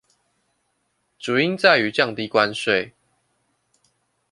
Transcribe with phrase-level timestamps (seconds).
[1.19, 2.91] 主因在於降低關稅